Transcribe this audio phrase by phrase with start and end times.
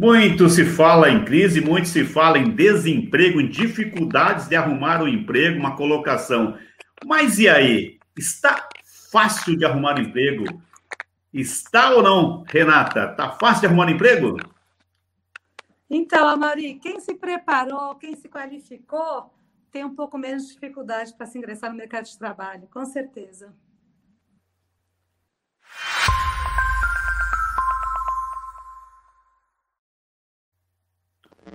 [0.00, 5.06] Muito se fala em crise, muito se fala em desemprego, em dificuldades de arrumar um
[5.06, 6.56] emprego, uma colocação.
[7.04, 7.98] Mas e aí?
[8.16, 8.66] Está
[9.12, 10.44] fácil de arrumar um emprego?
[11.34, 13.10] Está ou não, Renata?
[13.10, 14.38] Está fácil de arrumar um emprego?
[15.90, 19.30] Então, Amaury, quem se preparou, quem se qualificou,
[19.70, 23.54] tem um pouco menos de dificuldade para se ingressar no mercado de trabalho, com certeza.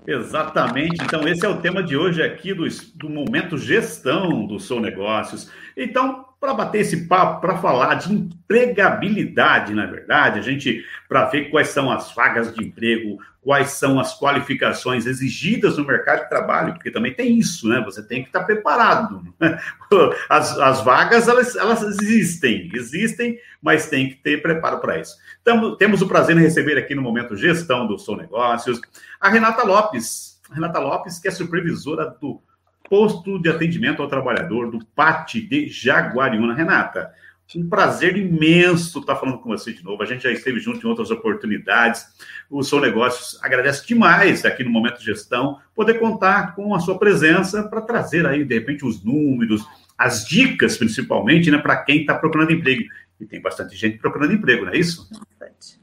[0.07, 1.03] Exatamente.
[1.03, 5.51] Então, esse é o tema de hoje aqui do, do momento gestão do Sou Negócios.
[5.75, 11.49] Então, para bater esse papo, para falar de empregabilidade, na verdade, a gente, para ver
[11.49, 16.73] quais são as vagas de emprego, quais são as qualificações exigidas no mercado de trabalho,
[16.73, 17.81] porque também tem isso, né?
[17.85, 19.21] Você tem que estar preparado.
[19.39, 19.59] Né?
[20.27, 25.15] As, as vagas, elas, elas existem, existem, mas tem que ter preparo para isso.
[25.41, 28.81] Então, temos o prazer de receber aqui no momento gestão do Sou Negócios
[29.21, 30.39] a Renata Lopes.
[30.49, 32.41] A Renata Lopes, que é supervisora do
[32.89, 36.53] posto de atendimento ao trabalhador do PAT de Jaguariúna.
[36.53, 37.13] Renata,
[37.55, 40.01] um prazer imenso estar falando com você de novo.
[40.01, 42.05] A gente já esteve junto em outras oportunidades.
[42.49, 47.63] O seu negócio agradece demais aqui no Momento Gestão poder contar com a sua presença
[47.63, 49.63] para trazer aí, de repente, os números,
[49.97, 52.83] as dicas, principalmente, né, para quem está procurando emprego.
[53.19, 55.07] E tem bastante gente procurando emprego, não é isso?
[55.11, 55.79] Bastante.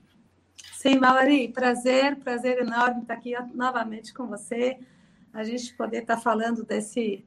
[0.72, 4.76] Sim, Mauri, prazer, prazer enorme estar aqui novamente com você
[5.32, 7.24] a gente poder estar tá falando desse,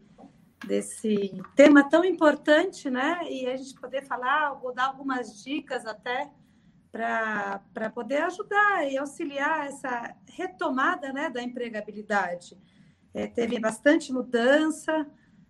[0.66, 3.20] desse tema tão importante, né?
[3.30, 6.30] E a gente poder falar, vou dar algumas dicas até
[6.92, 12.58] para poder ajudar e auxiliar essa retomada né, da empregabilidade.
[13.14, 15.06] É, teve bastante mudança,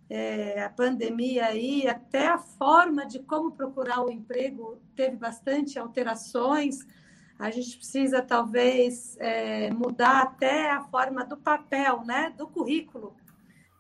[0.10, 6.80] é, a pandemia aí, até a forma de como procurar o emprego teve bastante alterações
[7.38, 13.16] a gente precisa talvez é, mudar até a forma do papel, né, do currículo,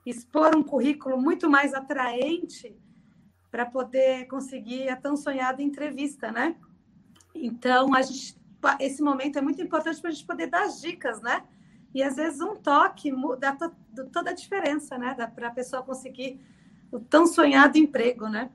[0.06, 2.76] expor um currículo muito mais atraente
[3.50, 6.58] para poder conseguir a tão sonhada entrevista, né?
[7.34, 8.38] Então, a gente,
[8.80, 11.44] esse momento é muito importante para a gente poder dar as dicas, né?
[11.94, 13.58] E às vezes um toque muda
[14.12, 15.16] toda a diferença, né?
[15.34, 16.40] Para a pessoa conseguir
[16.92, 18.52] o tão sonhado emprego, né?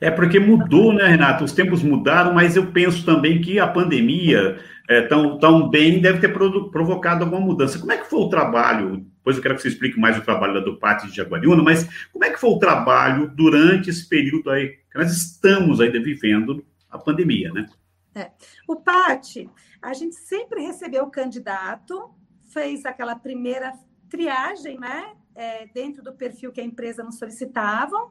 [0.00, 1.44] É porque mudou, né, Renato?
[1.44, 4.58] Os tempos mudaram, mas eu penso também que a pandemia
[4.88, 7.78] é, tão, tão bem deve ter provocado alguma mudança.
[7.78, 9.06] Como é que foi o trabalho?
[9.16, 12.24] Depois eu quero que você explique mais o trabalho da Pátio de Jaguariúna, mas como
[12.24, 16.98] é que foi o trabalho durante esse período aí que nós estamos ainda vivendo a
[16.98, 17.66] pandemia, né?
[18.14, 18.30] É.
[18.66, 19.48] O PAT,
[19.82, 22.10] a gente sempre recebeu o candidato,
[22.52, 23.72] fez aquela primeira
[24.08, 25.12] triagem, né?
[25.34, 28.10] É, dentro do perfil que a empresa nos solicitavam,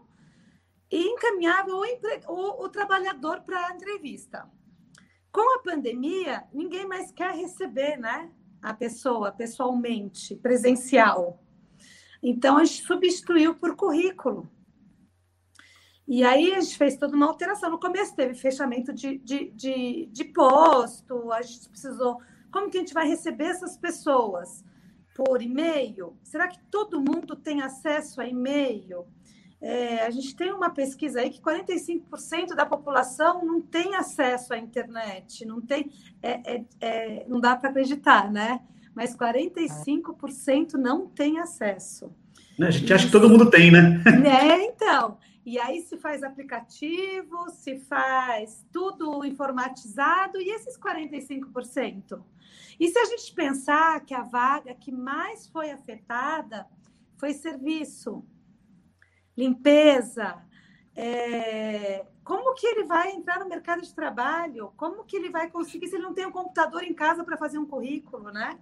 [0.91, 1.83] e encaminhava o,
[2.27, 4.49] o, o trabalhador para a entrevista.
[5.31, 8.31] Com a pandemia, ninguém mais quer receber né,
[8.61, 11.43] a pessoa pessoalmente, presencial.
[12.23, 14.49] Então, a gente substituiu por currículo.
[16.07, 17.69] E aí a gente fez toda uma alteração.
[17.69, 22.21] No começo teve fechamento de, de, de, de posto, a gente precisou.
[22.49, 24.63] Como que a gente vai receber essas pessoas?
[25.13, 26.17] Por e-mail?
[26.23, 29.05] Será que todo mundo tem acesso a e-mail?
[29.59, 34.57] É, a gente tem uma pesquisa aí que 45% da população não tem acesso à
[34.57, 35.91] internet, não tem,
[36.21, 38.61] é, é, é não dá para acreditar, né?
[38.93, 42.11] Mas 45% não tem acesso.
[42.59, 44.01] A gente acha que todo mundo tem, né?
[44.25, 45.17] É, então.
[45.45, 52.21] E aí se faz aplicativo, se faz tudo informatizado, e esses 45%?
[52.79, 56.67] E se a gente pensar que a vaga que mais foi afetada
[57.15, 58.25] foi serviço,
[59.37, 60.41] limpeza,
[60.95, 64.73] é, como que ele vai entrar no mercado de trabalho?
[64.75, 67.59] Como que ele vai conseguir se ele não tem um computador em casa para fazer
[67.59, 68.59] um currículo, né?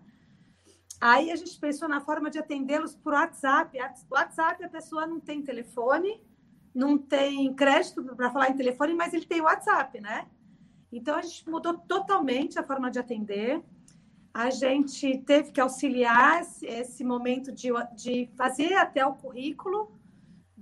[0.99, 3.77] Aí a gente pensou na forma de atendê-los por WhatsApp.
[4.11, 6.21] WhatsApp a pessoa não tem telefone,
[6.73, 10.27] não tem crédito para falar em telefone, mas ele tem WhatsApp, né?
[10.91, 13.63] Então a gente mudou totalmente a forma de atender.
[14.33, 19.91] A gente teve que auxiliar esse, momento de, de fazer até o currículo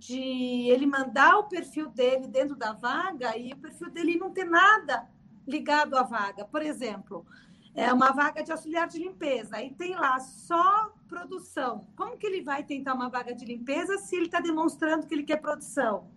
[0.05, 4.43] de ele mandar o perfil dele dentro da vaga e o perfil dele não ter
[4.43, 5.07] nada
[5.47, 6.43] ligado à vaga.
[6.43, 7.25] Por exemplo,
[7.73, 11.87] é uma vaga de auxiliar de limpeza, aí tem lá só produção.
[11.95, 15.23] Como que ele vai tentar uma vaga de limpeza se ele está demonstrando que ele
[15.23, 16.11] quer produção?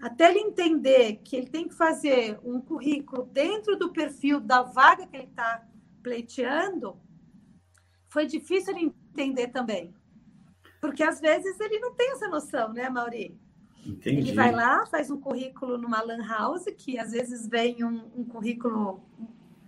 [0.00, 5.06] Até ele entender que ele tem que fazer um currículo dentro do perfil da vaga
[5.06, 5.62] que ele está
[6.02, 6.98] pleiteando,
[8.08, 9.94] foi difícil ele entender também.
[10.80, 13.38] Porque às vezes ele não tem essa noção, né, Mauri?
[13.84, 14.18] Entendi.
[14.18, 18.24] Ele vai lá, faz um currículo numa lan house, que às vezes vem um, um
[18.24, 19.02] currículo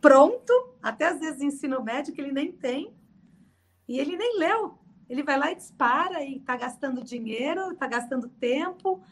[0.00, 2.94] pronto, até às vezes ensino médio que ele nem tem,
[3.88, 4.78] e ele nem leu.
[5.08, 9.02] Ele vai lá e dispara e está gastando dinheiro, está gastando tempo,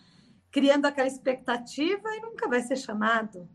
[0.50, 3.48] criando aquela expectativa e nunca vai ser chamado.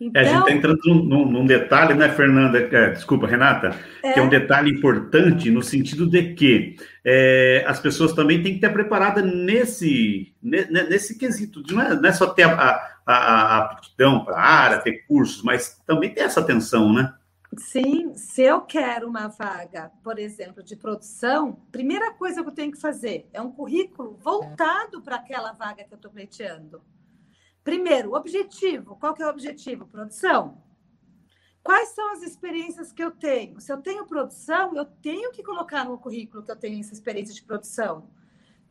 [0.00, 2.58] Então, é, a gente está então entrando num, num, detalhe, né, Fernanda?
[2.58, 4.12] É, desculpa, Renata, é...
[4.12, 8.58] que é um detalhe importante no sentido de que é, as pessoas também têm que
[8.58, 11.62] estar preparadas nesse, nesse quesito.
[11.70, 15.42] Não é, não é só ter a, a, a aptidão para a área, ter cursos,
[15.42, 17.12] mas também ter essa atenção, né?
[17.58, 22.70] Sim, se eu quero uma vaga, por exemplo, de produção, primeira coisa que eu tenho
[22.70, 26.80] que fazer é um currículo voltado para aquela vaga que eu estou pleiteando.
[27.70, 28.96] Primeiro, objetivo.
[28.96, 29.86] Qual que é o objetivo?
[29.86, 30.60] Produção.
[31.62, 33.60] Quais são as experiências que eu tenho?
[33.60, 37.32] Se eu tenho produção, eu tenho que colocar no currículo que eu tenho essa experiência
[37.32, 38.10] de produção.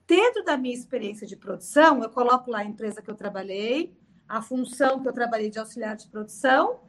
[0.05, 3.97] Dentro da minha experiência de produção, eu coloco lá a empresa que eu trabalhei,
[4.27, 6.81] a função que eu trabalhei de auxiliar de produção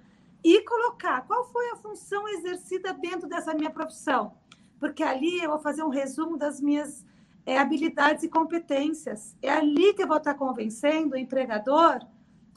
[0.43, 4.35] e colocar qual foi a função exercida dentro dessa minha profissão.
[4.81, 7.07] Porque ali eu vou fazer um resumo das minhas
[7.45, 9.37] é habilidades e competências.
[9.43, 12.01] É ali que eu vou estar convencendo o empregador,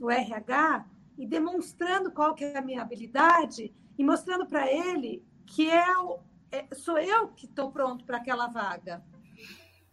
[0.01, 0.85] o RH,
[1.17, 6.19] e demonstrando qual que é a minha habilidade e mostrando para ele que é, o,
[6.51, 9.03] é, sou eu que estou pronto para aquela vaga.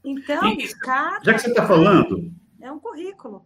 [0.02, 1.22] Então, e, cada...
[1.24, 3.44] já que você está falando, é um currículo.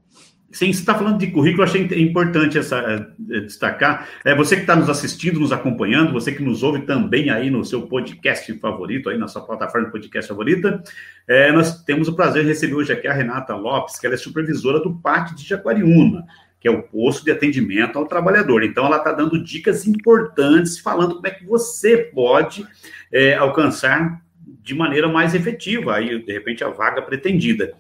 [0.55, 4.09] Sim, você está falando de currículo, achei importante essa, é, destacar.
[4.25, 7.65] É, você que está nos assistindo, nos acompanhando, você que nos ouve também aí no
[7.65, 10.81] seu podcast favorito, aí na sua plataforma de podcast favorita,
[11.27, 14.17] é, nós temos o prazer de receber hoje aqui a Renata Lopes, que ela é
[14.17, 16.25] supervisora do PAC de Jaguariúna,
[16.61, 18.63] que é o posto de atendimento ao trabalhador.
[18.63, 22.65] Então, ela está dando dicas importantes, falando como é que você pode
[23.13, 24.23] é, alcançar
[24.63, 27.75] de maneira mais efetiva, aí, de repente, a vaga pretendida.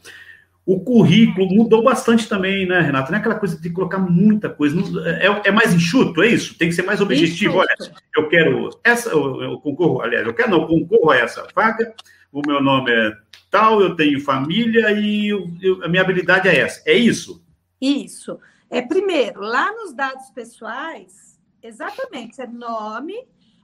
[0.67, 3.11] O currículo mudou bastante também, né, Renata?
[3.11, 4.81] Não é aquela coisa de colocar muita coisa.
[5.21, 6.57] É, é mais enxuto, é isso?
[6.57, 7.59] Tem que ser mais objetivo.
[7.59, 7.75] Olha,
[8.17, 11.95] eu quero essa, eu, eu, concorro, aliás, eu quero, não, eu concorro a essa vaga,
[12.33, 13.13] o meu nome é
[13.51, 16.83] tal, eu tenho família e eu, a minha habilidade é essa.
[16.87, 17.45] É isso?
[17.79, 18.39] Isso.
[18.71, 23.15] É primeiro, lá nos dados pessoais, exatamente, é nome,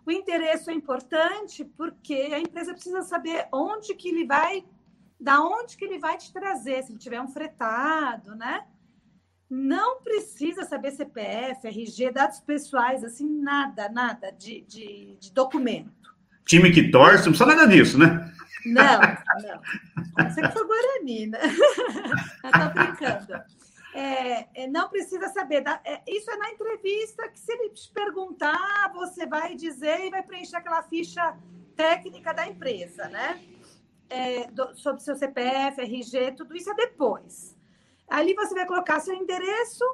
[0.07, 4.65] o endereço é importante porque a empresa precisa saber onde que ele vai
[5.21, 8.65] da onde que ele vai te trazer, se ele tiver um fretado, né?
[9.49, 16.15] Não precisa saber CPF, RG, dados pessoais, assim, nada, nada de, de, de documento.
[16.47, 18.33] Time que torce, não precisa nada disso, né?
[18.65, 20.27] Não, não.
[20.29, 21.39] Isso aqui foi Guarani, né?
[22.45, 23.45] Eu tô brincando.
[23.93, 25.65] É, é, não precisa saber.
[25.85, 30.23] É, isso é na entrevista que, se ele te perguntar, você vai dizer e vai
[30.23, 31.37] preencher aquela ficha
[31.75, 33.41] técnica da empresa, né?
[34.11, 37.57] É, do, sobre seu CPF, RG, tudo isso é depois.
[38.09, 39.85] Ali você vai colocar seu endereço,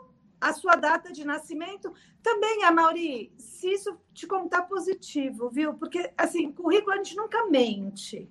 [0.41, 1.93] a sua data de nascimento.
[2.23, 5.75] Também, a Mauri, se isso te contar positivo, viu?
[5.75, 8.29] Porque, assim, currículo a gente nunca mente.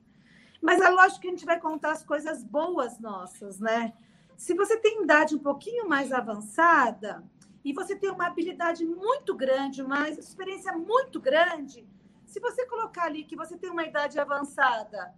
[0.61, 3.93] Mas é lógico que a gente vai contar as coisas boas nossas, né?
[4.35, 7.23] Se você tem idade um pouquinho mais avançada
[7.63, 11.87] e você tem uma habilidade muito grande, uma experiência muito grande,
[12.25, 15.13] se você colocar ali que você tem uma idade avançada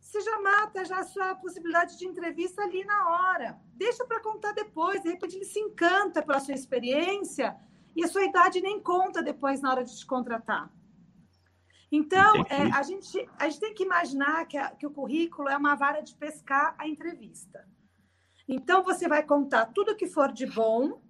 [0.00, 3.60] você já mata já a sua possibilidade de entrevista ali na hora.
[3.74, 5.02] Deixa para contar depois.
[5.02, 7.56] De repente ele se encanta pela sua experiência
[7.94, 10.72] e a sua idade nem conta depois na hora de te contratar.
[11.90, 15.56] Então, é, a, gente, a gente tem que imaginar que, a, que o currículo é
[15.56, 17.66] uma vara de pescar a entrevista.
[18.46, 21.02] Então, você vai contar tudo que for de bom,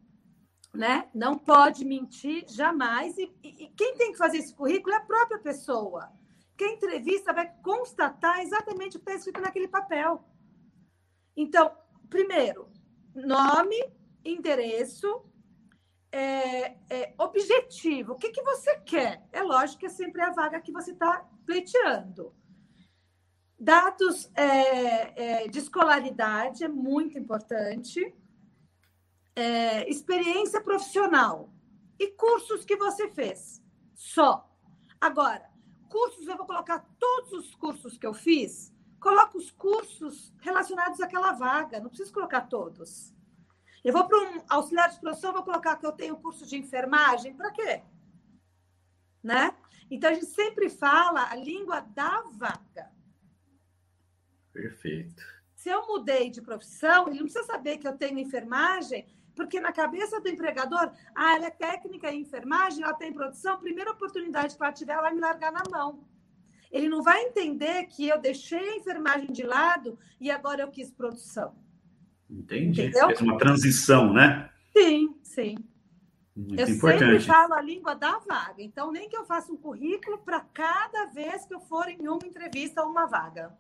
[0.73, 1.09] né?
[1.15, 3.17] Não pode mentir jamais.
[3.19, 6.18] E, e, e quem tem que fazer esse currículo é a própria pessoa
[6.59, 10.25] que a entrevista vai constatar exatamente o que está escrito naquele papel.
[11.37, 11.71] Então,
[12.11, 12.69] primeiro,
[13.15, 13.81] nome,
[14.25, 15.25] endereço,
[16.11, 18.15] é, é, objetivo.
[18.15, 19.25] O que, que você quer?
[19.33, 22.35] É lógico que é sempre a vaga que você está pleiteando.
[23.57, 28.13] Dados é, é, de escolaridade é muito importante.
[29.37, 31.53] É, experiência profissional
[32.01, 33.63] e cursos que você fez.
[33.95, 34.45] Só.
[35.01, 35.49] Agora,
[35.89, 41.33] cursos, eu vou colocar todos os cursos que eu fiz, coloco os cursos relacionados àquela
[41.33, 43.15] vaga, não preciso colocar todos.
[43.85, 47.35] Eu vou para um auxiliar de produção, vou colocar que eu tenho curso de enfermagem,
[47.35, 47.83] para quê?
[49.23, 49.57] Né?
[49.91, 52.91] Então a gente sempre fala a língua da vaga.
[54.53, 55.23] Perfeito.
[55.55, 59.07] Se eu mudei de profissão, ele não precisa saber que eu tenho enfermagem
[59.39, 63.93] porque na cabeça do empregador, ah, ela é técnica em enfermagem, ela tem produção, primeira
[63.93, 66.03] oportunidade que ela tiver, ela vai me largar na mão.
[66.73, 70.91] Ele não vai entender que eu deixei a enfermagem de lado e agora eu quis
[70.91, 71.55] produção.
[72.29, 72.83] Entendi.
[72.83, 73.07] Entendeu?
[73.07, 74.51] Fez uma transição, né?
[74.77, 75.57] Sim, sim.
[76.37, 77.21] Muito eu importante.
[77.21, 78.61] sempre falo a língua da vaga.
[78.61, 82.27] Então, nem que eu faça um currículo para cada vez que eu for em uma
[82.27, 83.57] entrevista ou uma vaga.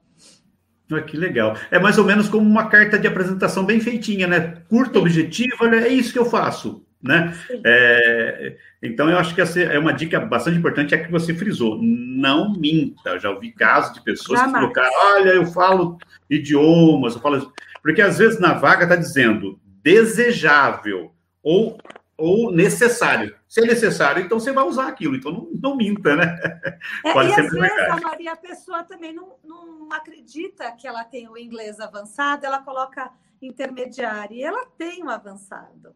[0.91, 1.57] Ah, que legal.
[1.71, 4.57] É mais ou menos como uma carta de apresentação bem feitinha, né?
[4.69, 7.35] Curto, objetivo, olha, é isso que eu faço, né?
[7.65, 11.79] É, então, eu acho que essa é uma dica bastante importante, é que você frisou.
[11.83, 13.11] Não minta.
[13.11, 14.55] Eu já ouvi casos de pessoas Jamais.
[14.55, 15.99] que colocaram, olha, eu falo
[16.31, 17.53] idiomas, eu falo...
[17.83, 21.79] Porque, às vezes, na vaga está dizendo desejável ou
[22.19, 23.39] ou necessário.
[23.49, 25.15] Se é necessário, então você vai usar aquilo.
[25.15, 26.37] Então não, não minta, né?
[27.05, 31.05] É, Pode e às vezes, a Maria, a pessoa também não, não acredita que ela
[31.05, 35.95] tem o inglês avançado, ela coloca intermediário e ela tem o avançado.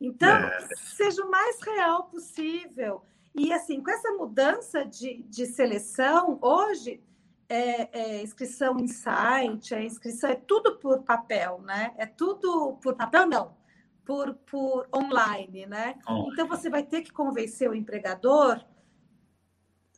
[0.00, 0.58] Então, é.
[0.76, 3.02] seja o mais real possível.
[3.34, 7.02] E assim, com essa mudança de, de seleção, hoje
[7.48, 11.92] é, é, inscrição em site, é inscrição, é tudo por papel, né?
[11.96, 13.63] É tudo por papel, não
[14.04, 15.96] por, por online, né?
[16.08, 16.28] Oh.
[16.32, 18.60] Então você vai ter que convencer o empregador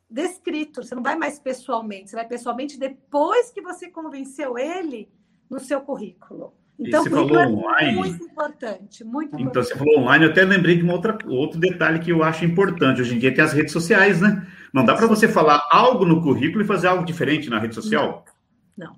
[0.09, 5.09] descrito, você não vai mais pessoalmente, você vai pessoalmente depois que você convenceu ele
[5.51, 6.55] no seu currículo.
[6.79, 7.97] Então, você falou é online.
[7.97, 9.67] Muito importante, muito então, importante.
[9.67, 12.45] Então, você falou online, eu até lembrei de um outra, outro detalhe que eu acho
[12.45, 13.01] importante.
[13.01, 14.47] Hoje em dia tem as redes sociais, né?
[14.73, 18.25] Não dá para você falar algo no currículo e fazer algo diferente na rede social?
[18.27, 18.36] Não.
[18.77, 18.95] Não.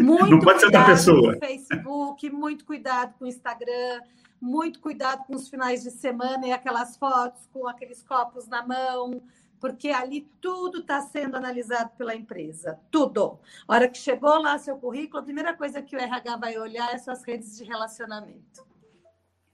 [0.00, 1.34] Muito não pode ser pessoa.
[1.34, 4.00] Com Facebook, muito cuidado com o Instagram,
[4.40, 9.20] muito cuidado com os finais de semana e aquelas fotos com aqueles copos na mão,
[9.60, 13.38] porque ali tudo está sendo analisado pela empresa, tudo.
[13.66, 16.94] A hora que chegou lá seu currículo, a primeira coisa que o RH vai olhar
[16.94, 18.65] é suas redes de relacionamento.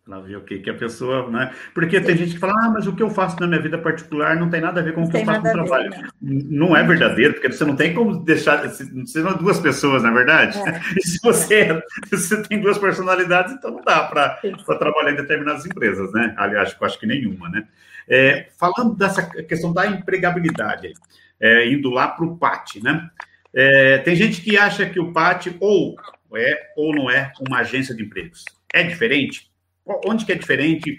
[0.05, 1.55] Lá ver o que, que a pessoa, né?
[1.73, 4.35] Porque tem gente que fala, ah, mas o que eu faço na minha vida particular
[4.35, 5.91] não tem nada a ver com o que eu faço no trabalho.
[5.93, 6.09] Ver, né?
[6.21, 8.67] Não é verdadeiro, porque você não tem como deixar.
[8.67, 10.59] Você são duas pessoas, na é verdade.
[10.59, 10.81] É.
[10.99, 11.81] E se você,
[12.11, 14.41] você tem duas personalidades, então não dá para
[14.77, 16.35] trabalhar em determinadas empresas, né?
[16.37, 17.65] Aliás, eu acho que nenhuma, né?
[18.09, 20.93] É, falando dessa questão da empregabilidade,
[21.39, 23.09] é, indo lá para o PAT, né?
[23.55, 25.95] É, tem gente que acha que o PAT ou
[26.35, 28.45] é ou não é uma agência de empregos.
[28.75, 29.52] É diferente?
[29.85, 30.97] Onde que é diferente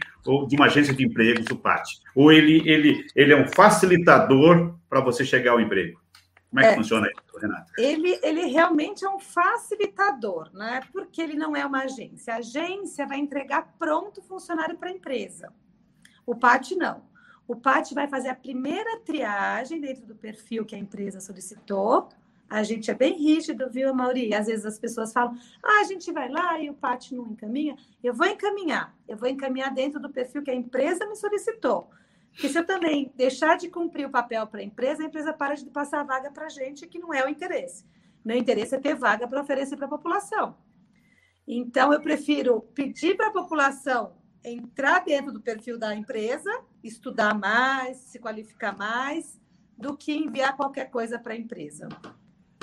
[0.48, 1.88] de uma agência de empregos, o PAT?
[2.16, 6.02] Ou ele, ele, ele é um facilitador para você chegar ao emprego?
[6.50, 7.72] Como é que é, funciona isso, Renata?
[7.80, 10.82] Ele, ele realmente é um facilitador, né?
[10.92, 12.36] Porque ele não é uma agência.
[12.36, 15.52] A agência vai entregar pronto o funcionário para a empresa.
[16.26, 17.02] O PAT não.
[17.48, 22.10] O PAT vai fazer a primeira triagem dentro do perfil que a empresa solicitou
[22.54, 24.32] a gente é bem rígido, viu, Mauri?
[24.32, 27.76] Às vezes as pessoas falam, ah, a gente vai lá e o Pati não encaminha.
[28.04, 31.90] Eu vou encaminhar, eu vou encaminhar dentro do perfil que a empresa me solicitou.
[32.32, 35.56] Porque se eu também deixar de cumprir o papel para a empresa, a empresa para
[35.56, 37.86] de passar a vaga para a gente, que não é o interesse.
[38.24, 40.56] Meu interesse é ter vaga para oferecer para a população.
[41.48, 46.52] Então, eu prefiro pedir para a população entrar dentro do perfil da empresa,
[46.84, 49.42] estudar mais, se qualificar mais,
[49.76, 51.90] do que enviar qualquer coisa para a empresa.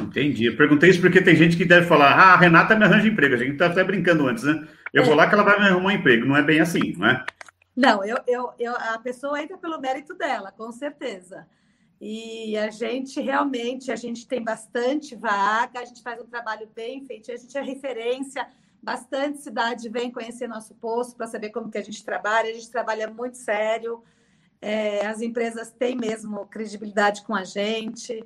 [0.00, 0.46] Entendi.
[0.46, 3.34] Eu perguntei isso porque tem gente que deve falar, ah, a Renata me arranja emprego.
[3.34, 4.66] A gente está até brincando antes, né?
[4.92, 5.06] Eu é.
[5.06, 6.26] vou lá que ela vai me arrumar um emprego.
[6.26, 7.24] Não é bem assim, não é?
[7.76, 11.46] Não, eu, eu, eu, a pessoa entra pelo mérito dela, com certeza.
[12.00, 17.04] E a gente realmente, a gente tem bastante vaga, a gente faz um trabalho bem
[17.04, 18.46] feito, a gente é referência,
[18.82, 22.70] bastante cidade vem conhecer nosso posto para saber como que a gente trabalha, a gente
[22.70, 24.02] trabalha muito sério,
[24.62, 28.24] é, as empresas têm mesmo credibilidade com a gente.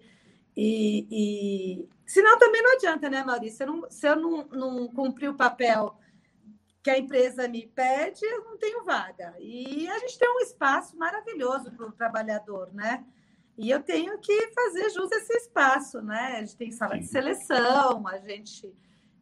[0.57, 1.89] E, e...
[2.07, 3.57] senão também não adianta, né, Maurício?
[3.57, 5.97] Se eu, não, se eu não, não cumprir o papel
[6.83, 9.35] que a empresa me pede, eu não tenho vaga.
[9.41, 13.05] E a gente tem um espaço maravilhoso para o trabalhador, né?
[13.57, 16.37] E eu tenho que fazer jus a esse espaço, né?
[16.37, 18.75] A gente tem sala de seleção, a gente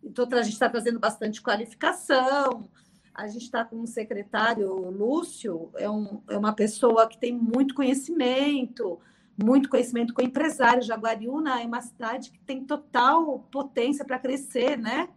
[0.02, 2.68] então, está trazendo bastante qualificação.
[3.14, 7.74] A gente está com um secretário, Lúcio, é, um, é uma pessoa que tem muito
[7.74, 8.98] conhecimento,
[9.40, 10.86] muito conhecimento com empresários.
[10.86, 15.08] Jaguariúna é uma cidade que tem total potência para crescer, né?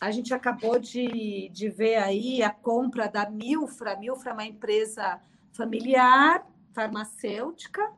[0.00, 3.96] A gente acabou de, de ver aí a compra da Milfra.
[3.96, 5.20] Milfra é uma empresa
[5.52, 7.92] familiar, farmacêutica,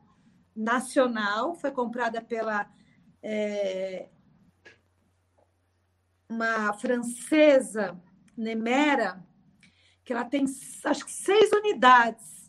[0.55, 2.67] nacional, foi comprada pela
[3.21, 4.09] é,
[6.27, 8.01] uma francesa,
[8.35, 9.23] Nemera,
[10.03, 10.45] que ela tem
[10.85, 12.40] acho que seis unidades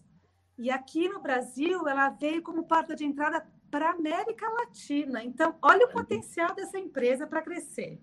[0.63, 5.25] e aqui no Brasil, ela veio como porta de entrada para a América Latina.
[5.25, 8.01] Então, olha o potencial dessa empresa para crescer.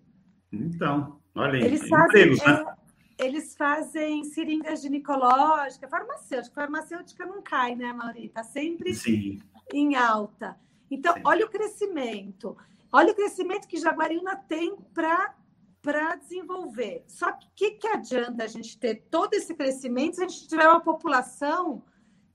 [0.52, 2.76] Então, olha aí, eles fazem, empregos, né?
[3.18, 6.54] eles fazem seringas ginecológica, farmacêutica.
[6.54, 8.26] Farmacêutica não cai, né, Mauri?
[8.26, 9.40] Está sempre Sim.
[9.74, 10.60] em alta.
[10.92, 11.22] Então, Sim.
[11.24, 12.58] olha o crescimento.
[12.92, 15.34] Olha o crescimento que Jaguariúna tem para
[15.82, 17.06] para desenvolver.
[17.08, 20.46] Só que o que, que adianta a gente ter todo esse crescimento se a gente
[20.46, 21.84] tiver uma população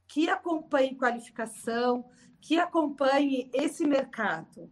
[0.09, 2.05] que acompanhe qualificação,
[2.41, 4.71] que acompanhe esse mercado?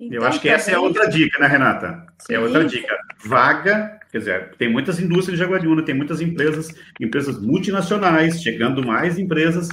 [0.00, 2.04] Então, Eu acho que essa é outra dica, né, Renata?
[2.18, 2.34] Sim.
[2.34, 2.98] É outra dica.
[3.24, 9.18] Vaga, quer dizer, tem muitas indústrias de Jaguariúna, tem muitas empresas, empresas multinacionais, chegando mais
[9.18, 9.68] empresas.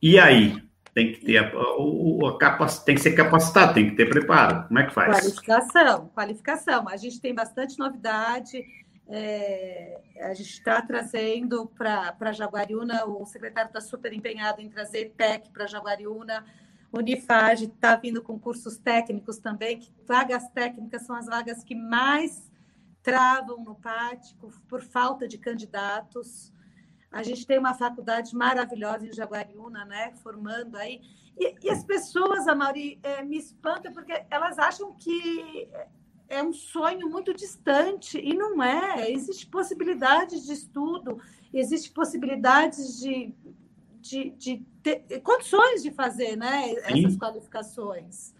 [0.00, 0.62] E aí?
[0.94, 4.68] Tem que ter a, a, a, tem que ser capacitado, tem que ter preparo.
[4.68, 5.20] Como é que faz?
[5.20, 6.86] Qualificação, qualificação.
[6.86, 8.62] A gente tem bastante novidade.
[9.14, 15.50] É, a gente está trazendo para Jaguariúna, o secretário está super empenhado em trazer PEC
[15.50, 16.42] para Jaguariúna.
[16.90, 22.50] Unifage está vindo com cursos técnicos também, que vagas técnicas são as vagas que mais
[23.02, 24.34] travam no pátio
[24.66, 26.50] por falta de candidatos.
[27.10, 30.12] A gente tem uma faculdade maravilhosa em Jaguariúna, né?
[30.22, 31.02] Formando aí.
[31.38, 35.68] E, e as pessoas, a Mauri, é, me espantam porque elas acham que
[36.32, 39.10] é um sonho muito distante e não é.
[39.10, 41.20] Existem possibilidades de estudo,
[41.52, 43.34] existem possibilidades de,
[44.00, 48.34] de, de ter condições de fazer né, essas qualificações.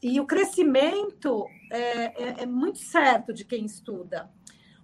[0.00, 4.30] E o crescimento é, é, é muito certo de quem estuda.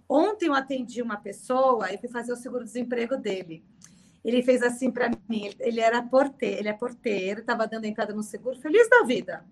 [0.09, 3.63] Ontem eu atendi uma pessoa e fui fazer o seguro-desemprego dele.
[4.23, 8.23] Ele fez assim para mim, ele era porteiro, ele é porteiro, estava dando entrada no
[8.23, 9.45] seguro, feliz da vida.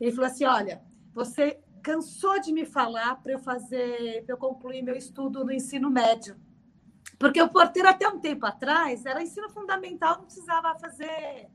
[0.00, 4.82] Ele falou assim: olha, você cansou de me falar para eu fazer, para eu concluir
[4.82, 6.36] meu estudo no ensino médio.
[7.18, 11.48] Porque o porteiro, até um tempo atrás, era ensino fundamental, não precisava fazer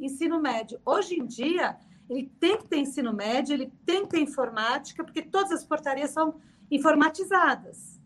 [0.00, 0.80] ensino médio.
[0.84, 1.76] Hoje em dia,
[2.08, 6.10] ele tem que ter ensino médio, ele tem que ter informática, porque todas as portarias
[6.10, 8.00] são informatizadas.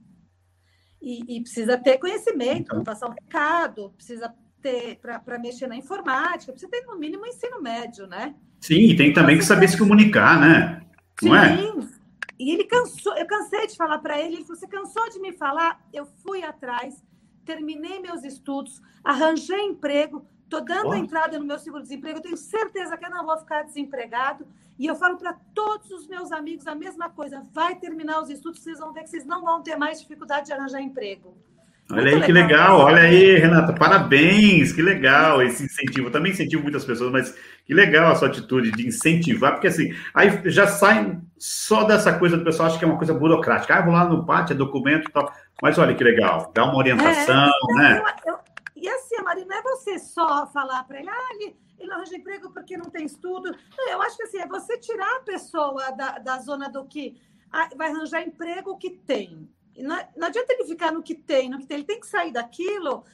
[1.01, 2.83] E, e precisa ter conhecimento então.
[2.83, 7.63] para passar um recado, precisa ter para mexer na informática, precisa ter no mínimo ensino
[7.63, 8.35] médio, né?
[8.61, 10.88] Sim, e tem também que saber se comunicar, né?
[11.23, 11.57] Não é?
[11.57, 11.89] Sim.
[12.39, 15.33] E ele cansou, eu cansei de falar para ele, ele falou: você cansou de me
[15.33, 15.85] falar?
[15.93, 17.03] Eu fui atrás,
[17.45, 23.11] terminei meus estudos, arranjei emprego, estou dando entrada no meu seguro-desemprego, tenho certeza que eu
[23.11, 24.47] não vou ficar desempregado.
[24.79, 28.61] E eu falo para todos os meus amigos a mesma coisa: vai terminar os estudos,
[28.61, 31.37] vocês vão ver que vocês não vão ter mais dificuldade de arranjar emprego.
[31.91, 36.09] Olha Muito aí que legal, olha aí, Renata, parabéns, que legal esse incentivo.
[36.09, 39.95] Eu também incentivo muitas pessoas, mas que legal a sua atitude de incentivar, porque assim,
[40.13, 43.75] aí já sai só dessa coisa do pessoal, acha que é uma coisa burocrática.
[43.75, 45.33] Ah, vou lá no pátio, é documento e tal.
[45.63, 48.03] Mas olha que legal, dá uma orientação, é, né?
[48.27, 48.39] Eu, eu,
[48.77, 52.17] e assim, Maria, não é você só falar para ele, ah, ele, ele não arranja
[52.17, 53.51] emprego porque não tem estudo.
[53.77, 57.19] Não, eu acho que assim, é você tirar a pessoa da, da zona do que
[57.51, 59.49] ah, vai arranjar emprego que tem.
[59.79, 61.79] Não, não adianta ele ficar no que tem, no que tem.
[61.79, 63.05] Ele tem que sair daquilo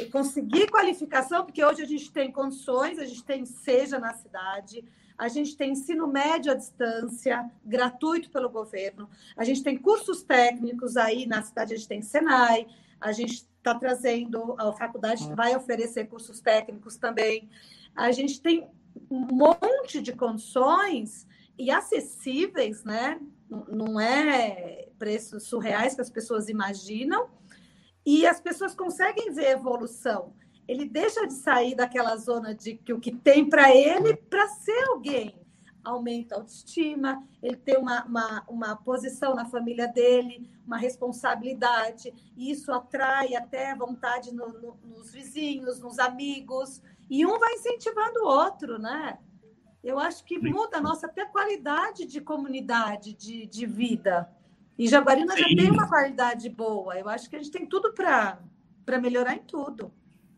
[0.00, 4.84] e conseguir qualificação, porque hoje a gente tem condições, a gente tem seja na cidade,
[5.16, 10.96] a gente tem ensino médio à distância, gratuito pelo governo, a gente tem cursos técnicos
[10.96, 12.66] aí na cidade, a gente tem Senai,
[13.00, 17.48] a gente está trazendo, a faculdade vai oferecer cursos técnicos também.
[17.94, 18.66] A gente tem
[19.10, 21.26] um monte de condições
[21.58, 23.20] e acessíveis, né?
[23.48, 27.28] Não é preços surreais que as pessoas imaginam,
[28.04, 30.34] e as pessoas conseguem ver evolução.
[30.68, 34.88] Ele deixa de sair daquela zona de que o que tem para ele para ser
[34.88, 35.34] alguém.
[35.82, 42.50] Aumenta a autoestima, ele tem uma, uma, uma posição na família dele, uma responsabilidade, e
[42.50, 46.80] isso atrai até vontade no, no, nos vizinhos, nos amigos,
[47.10, 49.18] e um vai incentivando o outro, né?
[49.84, 54.26] Eu acho que muda a nossa até qualidade de comunidade, de, de vida.
[54.78, 55.42] E Jaguarina Sim.
[55.42, 56.96] já tem uma qualidade boa.
[56.98, 58.38] Eu acho que a gente tem tudo para
[59.00, 59.92] melhorar em tudo.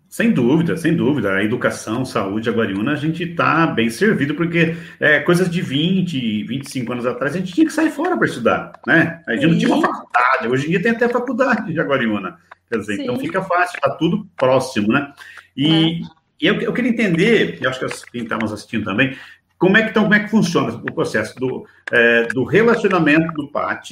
[0.09, 1.35] Sem dúvida, sem dúvida.
[1.35, 6.92] A educação, saúde, Jaguariúna, a gente está bem servido, porque é, coisas de 20, 25
[6.92, 9.22] anos atrás, a gente tinha que sair fora para estudar, né?
[9.26, 9.50] A gente Sim.
[9.50, 12.38] não tinha uma faculdade, hoje em dia tem até faculdade de Jaguariúna.
[12.70, 13.26] Quer dizer, então Sim.
[13.26, 15.12] então fica fácil, está tudo próximo, né?
[15.56, 16.00] E, é.
[16.40, 19.16] e eu, eu, queria entender, e acho que quem está nos assistindo também,
[19.59, 23.51] como é que, então, como é que funciona o processo do, é, do relacionamento do
[23.51, 23.90] PAT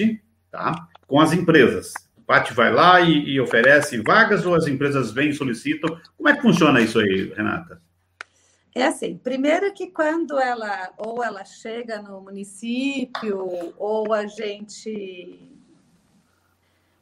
[0.50, 0.88] tá?
[1.06, 1.92] com as empresas.
[2.16, 5.98] O PAT vai lá e, e, oferece vagas ou as empresas vêm e solicitam?
[6.16, 7.82] Como é que funciona isso aí, Renata?
[8.74, 15.50] É assim, primeiro que quando ela ou ela chega no município ou a gente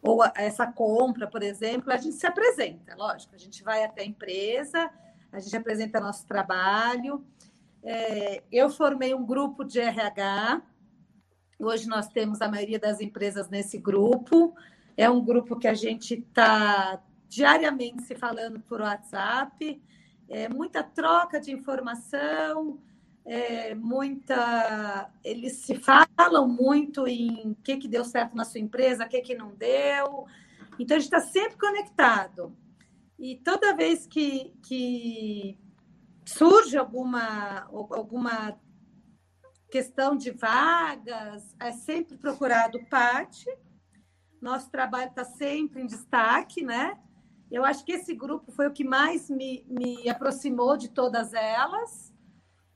[0.02, 4.06] ou essa compra, por exemplo, a gente se apresenta, lógico, a gente vai até a
[4.06, 4.90] empresa,
[5.30, 7.24] a gente apresenta nosso trabalho.
[7.84, 10.62] É, eu formei um grupo de RH
[11.64, 14.52] Hoje nós temos a maioria das empresas nesse grupo.
[14.96, 19.80] É um grupo que a gente está diariamente se falando por WhatsApp,
[20.28, 22.80] é muita troca de informação.
[23.24, 25.08] é, muita.
[25.22, 29.20] Eles se falam muito em o que, que deu certo na sua empresa, o que,
[29.20, 30.26] que não deu.
[30.80, 32.56] Então, a gente está sempre conectado.
[33.16, 35.56] E toda vez que, que
[36.24, 38.58] surge alguma, alguma
[39.70, 43.46] questão de vagas, é sempre procurado o.
[44.40, 46.98] Nosso trabalho está sempre em destaque, né?
[47.50, 52.12] Eu acho que esse grupo foi o que mais me, me aproximou de todas elas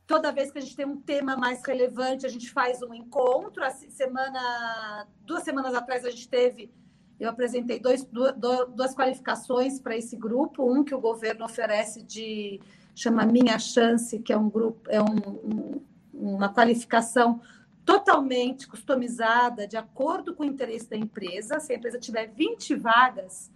[0.06, 3.64] Toda vez que a gente tem um tema mais relevante, a gente faz um encontro.
[3.64, 6.72] A semana, duas semanas atrás a gente teve,
[7.18, 10.72] eu apresentei dois, duas, duas qualificações para esse grupo.
[10.72, 12.60] Um que o governo oferece de
[12.96, 15.82] chama Minha Chance, que é um grupo, é um, um,
[16.12, 17.40] uma qualificação
[17.84, 21.60] totalmente customizada de acordo com o interesse da empresa.
[21.60, 23.52] Se a empresa tiver 20 vagas,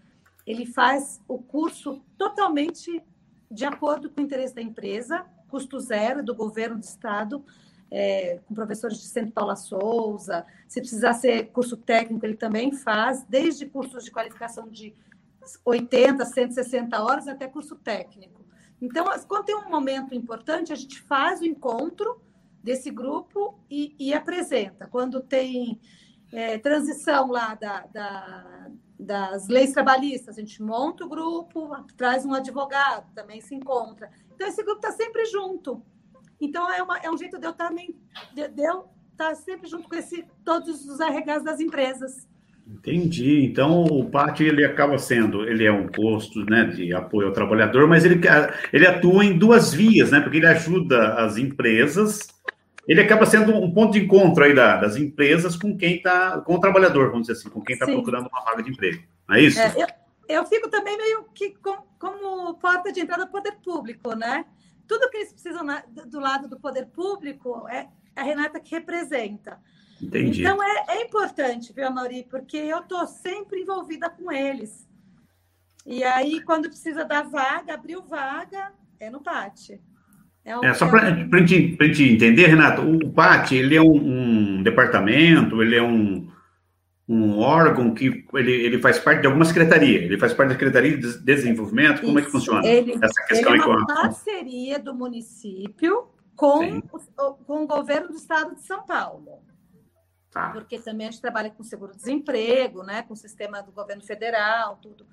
[0.46, 3.02] ele faz o curso totalmente
[3.50, 7.44] de acordo com o interesse da empresa custo zero do governo do estado,
[7.90, 10.46] é, com professores de Centro Paula Souza.
[10.68, 14.94] Se precisar ser curso técnico, ele também faz, desde cursos de qualificação de
[15.64, 18.39] 80, 160 horas até curso técnico.
[18.80, 22.20] Então, quando tem um momento importante, a gente faz o encontro
[22.62, 24.86] desse grupo e, e apresenta.
[24.86, 25.80] Quando tem
[26.32, 32.32] é, transição lá da, da, das leis trabalhistas, a gente monta o grupo, traz um
[32.32, 34.10] advogado, também se encontra.
[34.34, 35.82] Então, esse grupo está sempre junto.
[36.40, 37.94] Então, é, uma, é um jeito de eu também,
[38.32, 38.62] de, de
[39.12, 42.26] estar sempre junto com esse, todos os RHs das empresas.
[42.72, 43.44] Entendi.
[43.44, 47.88] Então, o PAT ele acaba sendo, ele é um posto né, de apoio ao trabalhador,
[47.88, 48.20] mas ele,
[48.72, 50.20] ele atua em duas vias, né?
[50.20, 52.28] Porque ele ajuda as empresas,
[52.86, 56.54] ele acaba sendo um ponto de encontro aí da, das empresas com quem está, com
[56.54, 59.02] o trabalhador, vamos dizer assim, com quem está procurando uma vaga de emprego.
[59.28, 59.60] Não é isso?
[59.60, 59.86] É, eu,
[60.28, 64.44] eu fico também meio que com, como porta de entrada do poder público, né?
[64.86, 69.58] Tudo que eles precisam na, do lado do poder público é a Renata que representa.
[70.02, 70.42] Entendi.
[70.42, 72.26] Então é, é importante, viu, Mauri?
[72.28, 74.88] Porque eu estou sempre envolvida com eles.
[75.86, 79.80] E aí, quando precisa dar vaga, abriu vaga, é no PAT.
[80.44, 81.34] É, um, é só para é um...
[81.34, 86.30] a gente, gente entender, Renato, o PAT ele é um, um departamento, ele é um,
[87.08, 90.96] um órgão que ele, ele faz parte de alguma secretaria, ele faz parte da Secretaria
[90.96, 92.18] de Desenvolvimento, como Isso.
[92.18, 97.64] é que funciona ele, essa questão ele é uma parceria do município com o, com
[97.64, 99.42] o governo do estado de São Paulo.
[100.30, 100.50] Tá.
[100.50, 105.06] Porque também a gente trabalha com seguro-desemprego, né, com o sistema do governo federal, tudo.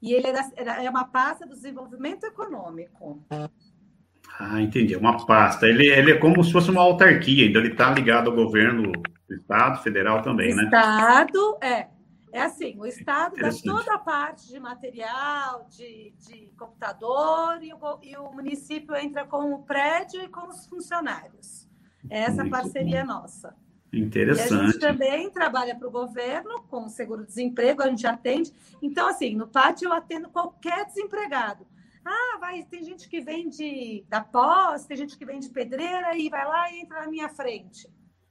[0.00, 3.24] E ele é, é uma pasta do desenvolvimento econômico.
[4.38, 4.94] Ah, entendi.
[4.94, 5.66] É uma pasta.
[5.66, 9.34] Ele, ele é como se fosse uma autarquia, então ele está ligado ao governo do
[9.34, 10.64] Estado, federal também, né?
[10.64, 11.88] Estado, é.
[12.30, 17.78] É assim, o Estado dá toda a parte de material, de, de computador, e o,
[18.02, 21.66] e o, município entra com o prédio e com os funcionários.
[22.10, 23.14] É essa Muito parceria bom.
[23.14, 23.56] nossa.
[23.92, 24.52] Interessante.
[24.52, 28.52] E a gente também trabalha para o governo, com o seguro-desemprego, a gente atende.
[28.82, 31.66] Então, assim, no pátio eu atendo qualquer desempregado.
[32.04, 36.16] Ah, vai, tem gente que vem de, da pós, tem gente que vem de pedreira
[36.16, 37.88] e vai lá e entra na minha frente.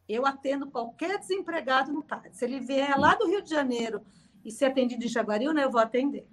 [0.08, 2.30] Eu atendo qualquer desempregado no PAD.
[2.32, 4.02] Se ele vier lá do Rio de Janeiro
[4.44, 6.26] e ser atendido em Jaguariúna, eu vou atender.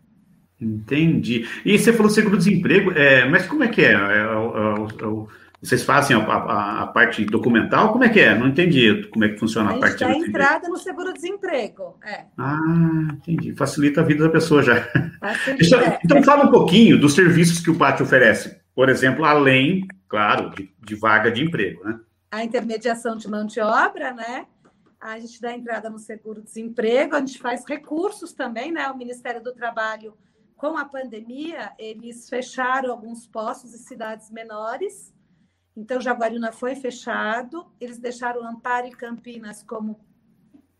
[0.61, 1.47] Entendi.
[1.65, 3.93] E você falou seguro-desemprego, é, mas como é que é?
[3.93, 5.07] é, é, é
[5.64, 7.92] vocês fazem a, a, a, parte documental?
[7.92, 8.38] Como é que é?
[8.38, 10.05] Não entendi como é que funciona a, a parte.
[10.05, 11.98] A entrada no seguro-desemprego.
[12.05, 12.24] É.
[12.37, 12.59] Ah,
[13.14, 13.55] entendi.
[13.55, 14.87] Facilita a vida da pessoa já.
[15.57, 18.59] Deixa, então, fala um pouquinho dos serviços que o Pátio oferece.
[18.74, 21.98] Por exemplo, além, claro, de, de vaga de emprego, né?
[22.35, 24.48] a intermediação de mão de obra, né?
[25.00, 28.88] A gente dá entrada no seguro-desemprego, a gente faz recursos também, né?
[28.90, 30.16] O Ministério do Trabalho,
[30.57, 35.13] com a pandemia, eles fecharam alguns postos em cidades menores.
[35.77, 39.99] Então, Jaguariúna foi fechado, eles deixaram Amparo e Campinas como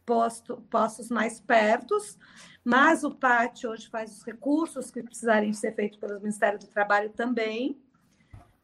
[0.07, 2.19] posto, postos mais pertos,
[2.65, 7.11] mas o PAT hoje faz os recursos que precisarem ser feitos pelo Ministério do Trabalho
[7.11, 7.81] também,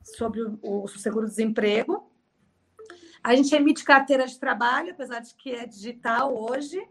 [0.03, 2.11] sobre o, o seguro-desemprego.
[3.23, 6.83] A gente emite carteira de trabalho, apesar de que é digital hoje.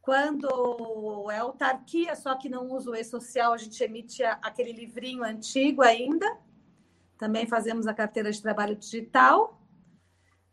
[0.00, 5.82] Quando é autarquia, só que não usa o e-social, a gente emite aquele livrinho antigo
[5.82, 6.38] ainda.
[7.20, 9.60] Também fazemos a carteira de trabalho digital.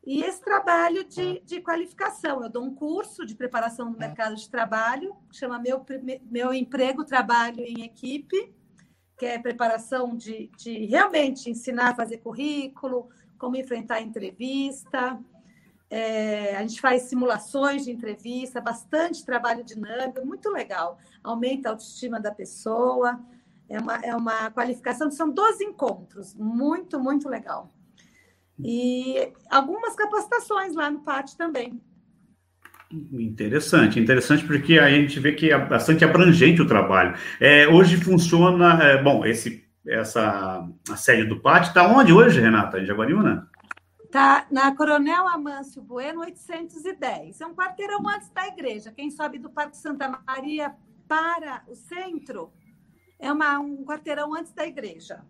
[0.06, 2.44] E esse trabalho de, de qualificação.
[2.44, 5.86] Eu dou um curso de preparação do mercado de trabalho, que chama Meu,
[6.30, 8.54] Meu Emprego, Trabalho em Equipe,
[9.18, 15.18] que é preparação de, de realmente ensinar a fazer currículo, como enfrentar a entrevista.
[15.90, 21.00] É, a gente faz simulações de entrevista, bastante trabalho dinâmico, muito legal.
[21.24, 23.18] Aumenta a autoestima da pessoa.
[23.70, 27.74] É uma, é uma qualificação, são 12 encontros, muito, muito legal.
[28.60, 31.80] E algumas capacitações lá no PAT também.
[32.90, 37.16] Interessante, interessante porque a gente vê que é bastante abrangente o trabalho.
[37.40, 42.80] É, hoje funciona, é, bom, esse, essa a sede do PAT está onde hoje, Renata?
[42.80, 43.50] Em Jaguariúna?
[44.06, 47.42] Está na Coronel Amâncio Bueno, 810.
[47.42, 48.94] É um quarteirão antes da igreja.
[48.96, 50.74] Quem sobe do Parque Santa Maria
[51.10, 52.54] para o centro
[53.20, 55.22] é uma, um quarteirão antes da igreja.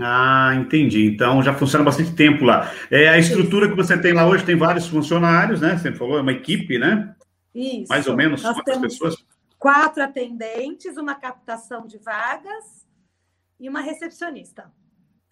[0.00, 1.06] Ah, entendi.
[1.06, 2.70] Então já funciona bastante tempo lá.
[2.90, 5.76] É a estrutura que você tem lá hoje tem vários funcionários, né?
[5.76, 7.14] Você falou, é uma equipe, né?
[7.54, 7.88] Isso.
[7.88, 9.16] Mais ou menos Nós quantas pessoas?
[9.58, 12.86] Quatro atendentes, uma captação de vagas
[13.58, 14.70] e uma recepcionista.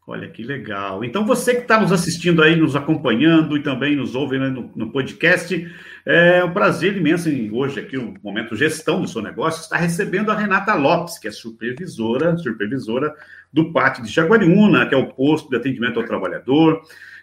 [0.07, 1.03] Olha que legal.
[1.03, 4.71] Então, você que está nos assistindo aí, nos acompanhando e também nos ouve né, no,
[4.77, 5.67] no, podcast,
[6.05, 10.31] é um prazer imenso em, hoje aqui no momento gestão do seu negócio, está recebendo
[10.31, 13.15] a Renata Lopes, que é supervisora, supervisora
[13.51, 16.83] do Pátio de Jaguariúna, que é o posto de atendimento ao trabalhador,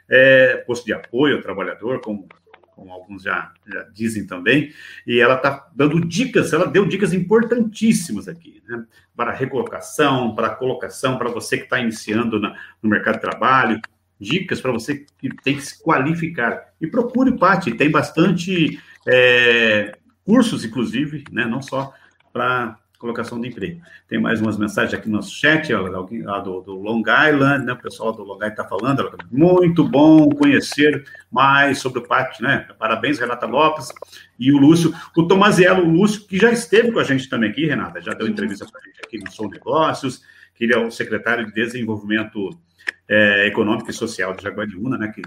[0.09, 2.27] é, posto de apoio ao trabalhador, como
[2.75, 4.73] como alguns já, já dizem também,
[5.05, 8.85] e ela está dando dicas, ela deu dicas importantíssimas aqui, né?
[9.15, 13.81] Para recolocação, para colocação, para você que está iniciando na, no mercado de trabalho,
[14.19, 16.73] dicas para você que tem que se qualificar.
[16.79, 21.45] E procure o PAT, tem bastante é, cursos, inclusive, né?
[21.45, 21.93] Não só
[22.31, 23.81] para colocação de emprego.
[24.07, 27.73] Tem mais umas mensagens aqui no nosso chat, alguém lá do, do Long Island, né?
[27.73, 32.67] O pessoal do Long Island está falando, muito bom conhecer mais sobre o PAT, né?
[32.77, 33.89] Parabéns, Renata Lopes
[34.39, 37.65] e o Lúcio, o Tomaziello, o Lúcio, que já esteve com a gente também aqui,
[37.65, 40.21] Renata, já deu entrevista para a gente aqui no Sou Negócios,
[40.53, 42.49] que ele é o secretário de Desenvolvimento
[43.09, 45.11] é, Econômico e Social de Jaguariúna, né?
[45.13, 45.21] Que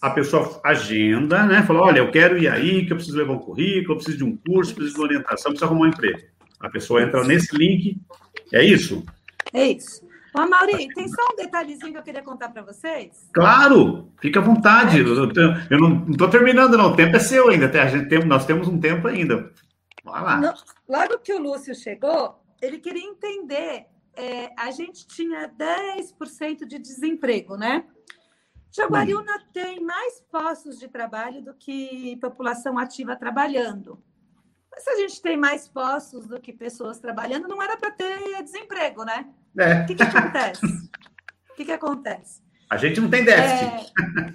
[0.00, 1.62] A pessoa agenda, né?
[1.62, 4.24] Fala, olha, eu quero ir aí, que eu preciso levar um currículo, eu preciso de
[4.24, 6.20] um curso, preciso de orientação, preciso arrumar um emprego.
[6.60, 8.00] A pessoa entra nesse link,
[8.52, 9.04] é isso?
[9.52, 10.06] É isso.
[10.36, 13.28] Ô, Mauri, tem só um detalhezinho que eu queria contar para vocês?
[13.32, 14.98] Claro, fica à vontade.
[14.98, 15.06] Eu,
[15.70, 16.90] eu não estou terminando, não.
[16.90, 17.66] O tempo é seu ainda.
[17.80, 19.52] A gente tem, nós temos um tempo ainda.
[20.04, 20.40] Vai lá.
[20.40, 20.54] Não,
[20.88, 23.86] logo que o Lúcio chegou, ele queria entender.
[24.16, 27.84] É, a gente tinha 10% de desemprego, né?
[28.76, 29.46] Jaguariúna hum.
[29.52, 34.02] tem mais postos de trabalho do que população ativa trabalhando.
[34.70, 38.42] Mas se a gente tem mais postos do que pessoas trabalhando, não era para ter
[38.42, 39.32] desemprego, né?
[39.56, 39.82] É.
[39.82, 40.66] O que, que acontece?
[40.66, 42.42] O que, que acontece?
[42.68, 43.92] A gente não tem déficit.
[43.96, 44.34] É...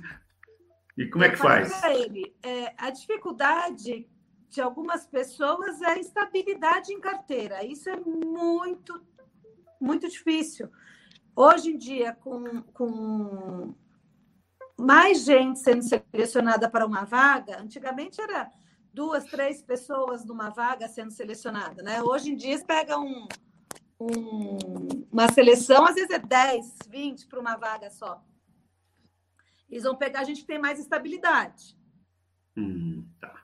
[1.04, 1.84] e como é que faz?
[1.84, 4.08] Ele, é, a dificuldade
[4.50, 7.66] de algumas pessoas é a instabilidade em carteira.
[7.66, 9.06] Isso é muito,
[9.82, 10.70] muito difícil.
[11.36, 13.76] Hoje em dia, com, com
[14.80, 18.52] mais gente sendo selecionada para uma vaga, antigamente era
[18.94, 22.02] duas, três pessoas numa vaga sendo selecionada, né?
[22.02, 23.28] Hoje em dia, pega um,
[24.00, 24.58] um,
[25.12, 28.24] uma seleção, às vezes é 10, 20 para uma vaga só.
[29.70, 31.78] Eles vão pegar a gente que tem mais estabilidade.
[32.58, 33.44] Hum, tá.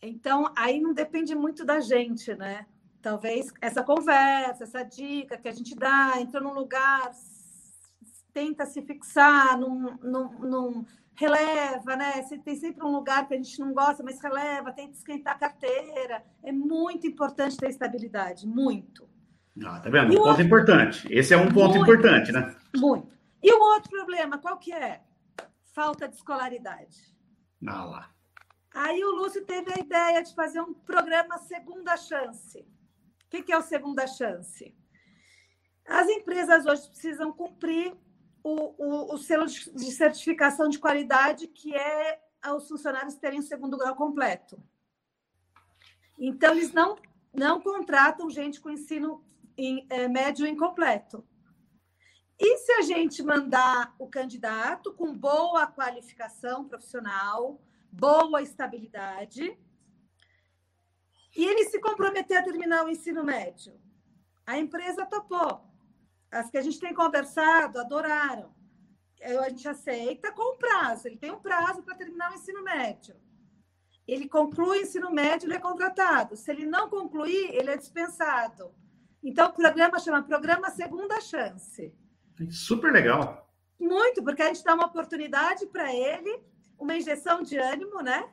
[0.00, 2.66] Então, aí não depende muito da gente, né?
[3.02, 7.12] Talvez essa conversa, essa dica que a gente dá, entrou num lugar,
[8.36, 12.22] tenta se fixar num, num, num releva, né?
[12.44, 16.22] Tem sempre um lugar que a gente não gosta, mas releva, tenta esquentar a carteira.
[16.42, 19.08] É muito importante ter estabilidade, muito.
[19.64, 20.12] Ah, tá vendo?
[20.12, 20.42] Um ponto outro...
[20.42, 21.08] importante.
[21.10, 22.54] Esse é um ponto muito, importante, né?
[22.76, 23.16] Muito.
[23.42, 25.00] E o outro problema, qual que é?
[25.74, 27.16] Falta de escolaridade.
[27.66, 28.10] Ah lá.
[28.74, 32.58] Aí o Lúcio teve a ideia de fazer um programa Segunda Chance.
[32.58, 34.76] O que, que é o Segunda Chance?
[35.88, 37.96] As empresas hoje precisam cumprir
[38.46, 42.20] o, o, o selo de certificação de qualidade, que é
[42.54, 44.62] os funcionários terem o segundo grau completo.
[46.16, 46.96] Então, eles não,
[47.34, 49.24] não contratam gente com ensino
[49.58, 51.26] em, é, médio incompleto.
[52.38, 59.58] E se a gente mandar o candidato com boa qualificação profissional, boa estabilidade,
[61.36, 63.76] e ele se comprometer a terminar o ensino médio?
[64.46, 65.65] A empresa topou.
[66.38, 68.54] As que a gente tem conversado adoraram.
[69.22, 71.08] A gente aceita com prazo.
[71.08, 73.16] Ele tem um prazo para terminar o ensino médio.
[74.06, 76.36] Ele conclui o ensino médio, ele é contratado.
[76.36, 78.72] Se ele não concluir, ele é dispensado.
[79.22, 81.92] Então, o programa chama Programa Segunda Chance.
[82.50, 83.50] Super legal.
[83.80, 86.40] Muito, porque a gente dá uma oportunidade para ele,
[86.78, 88.28] uma injeção de ânimo, né?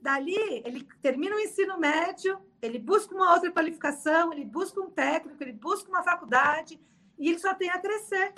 [0.00, 5.42] Dali, ele termina o ensino médio, ele busca uma outra qualificação, ele busca um técnico,
[5.42, 6.80] ele busca uma faculdade,
[7.20, 8.32] e ele só tem a crescer.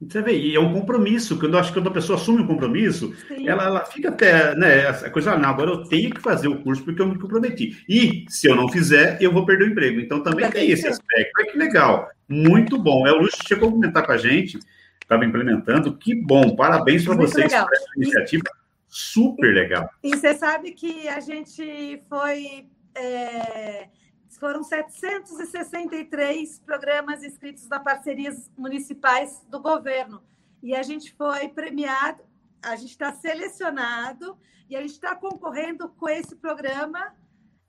[0.00, 2.46] Você vê, e é um compromisso, quando eu acho que quando a pessoa assume um
[2.46, 3.12] compromisso,
[3.44, 6.62] ela, ela, fica até, né, essa coisa, ah, não, agora eu tenho que fazer o
[6.62, 7.84] curso porque eu me comprometi.
[7.88, 10.00] E se eu não fizer, eu vou perder o emprego.
[10.00, 11.32] Então também tem esse aspecto.
[11.36, 13.08] Olha que legal, muito bom.
[13.08, 14.60] É o Lúcio chegou a comentar com a gente,
[15.02, 18.44] estava implementando, que bom, parabéns para vocês por essa iniciativa,
[18.86, 19.90] super legal.
[20.04, 22.68] E você sabe que a gente foi.
[22.94, 23.88] É
[24.38, 30.22] foram 763 programas inscritos na parcerias municipais do governo.
[30.62, 32.22] E a gente foi premiado,
[32.62, 37.14] a gente está selecionado e a gente está concorrendo com esse programa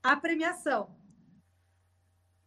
[0.02, 0.90] à premiação.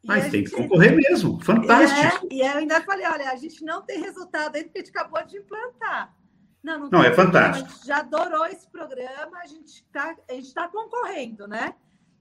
[0.05, 0.49] Mas tem gente...
[0.49, 2.27] que concorrer mesmo, fantástico.
[2.29, 4.97] É, e eu ainda falei, olha, a gente não tem resultado ainda porque a gente
[4.97, 6.13] acabou de implantar.
[6.61, 7.67] Não, não, não é fantástico.
[7.67, 10.15] A gente já adorou esse programa, a gente está
[10.53, 11.75] tá concorrendo, né?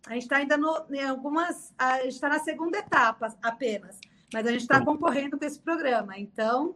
[0.07, 1.73] A gente está ainda no, em algumas.
[1.79, 3.99] A gente está na segunda etapa apenas,
[4.33, 6.19] mas a gente está concorrendo com esse programa.
[6.19, 6.75] Então,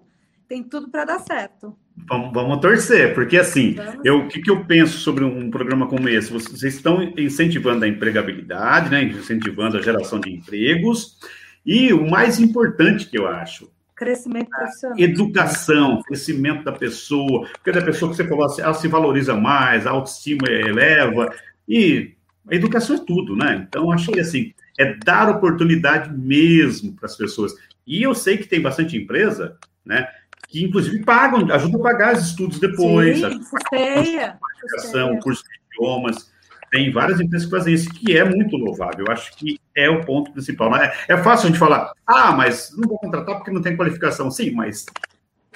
[0.48, 1.76] tem tudo para dar certo.
[2.08, 6.08] Vamos, vamos, torcer, porque assim, eu, o que, que eu penso sobre um programa como
[6.08, 6.30] esse?
[6.30, 9.02] Vocês estão incentivando a empregabilidade, né?
[9.02, 11.18] incentivando a geração de empregos,
[11.64, 14.98] e o mais importante que eu acho, Crescimento profissional.
[14.98, 19.90] Educação, crescimento da pessoa, porque da pessoa que você falou, ela se valoriza mais, a
[19.90, 21.34] autoestima eleva,
[21.66, 22.14] e
[22.50, 23.66] a educação é tudo, né?
[23.66, 27.54] Então, achei assim, é dar oportunidade mesmo para as pessoas.
[27.86, 30.08] E eu sei que tem bastante empresa, né?
[30.48, 33.18] Que inclusive pagam, ajudam a pagar os estudos depois.
[33.18, 36.34] Sim, a educação, curso de idiomas.
[36.70, 39.04] Tem várias empresas que fazem isso, que é muito louvável.
[39.06, 40.74] Eu acho que é o ponto principal.
[40.76, 44.30] É, é fácil a gente falar, ah, mas não vou contratar porque não tem qualificação.
[44.30, 44.84] Sim, mas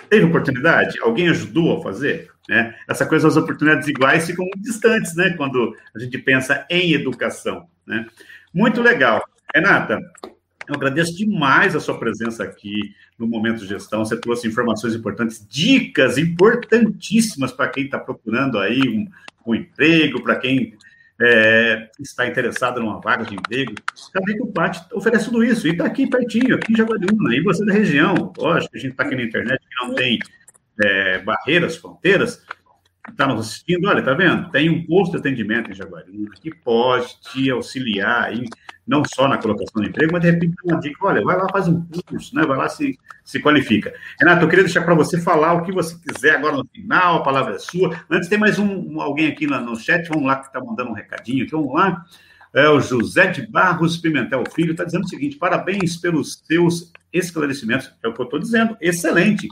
[0.09, 1.01] teve oportunidade?
[1.01, 2.31] Alguém ajudou a fazer?
[2.51, 2.75] Né?
[2.89, 5.31] Essa coisa das oportunidades iguais ficam distantes, né?
[5.37, 8.05] Quando a gente pensa em educação, né?
[8.53, 9.25] Muito legal.
[9.55, 10.01] Renata,
[10.67, 14.05] eu agradeço demais a sua presença aqui no Momento de Gestão.
[14.05, 19.07] Você trouxe informações importantes, dicas importantíssimas para quem está procurando aí um,
[19.47, 20.75] um emprego, para quem
[21.21, 23.75] é, está interessado numa vaga de emprego.
[23.95, 25.69] Sabe que o PAT oferece tudo isso.
[25.69, 27.33] E está aqui pertinho, aqui em Jaguariúna.
[27.33, 28.33] E você da região.
[28.37, 30.19] Lógico, a gente está aqui na internet que não tem
[30.83, 32.43] é, barreiras, fronteiras,
[33.09, 34.51] está nos assistindo, olha, tá vendo?
[34.51, 38.45] Tem um posto de atendimento em Jaguariúna que pode te auxiliar aí,
[38.87, 41.69] não só na colocação de emprego, mas de repente uma dica, olha, vai lá, faz
[41.69, 42.45] um curso, né?
[42.45, 43.93] Vai lá, se, se qualifica.
[44.19, 47.23] Renato, eu queria deixar para você falar o que você quiser agora no final, a
[47.23, 47.99] palavra é sua.
[48.11, 50.91] Antes tem mais um, um alguém aqui no, no chat, vamos lá, que está mandando
[50.91, 52.05] um recadinho aqui, vamos lá.
[52.53, 57.93] É o José de Barros Pimentel Filho, está dizendo o seguinte: parabéns pelos seus esclarecimentos.
[58.03, 59.49] É o que eu estou dizendo, excelente